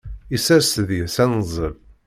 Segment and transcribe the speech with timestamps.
[0.35, 1.73] Isers deg-s anzel.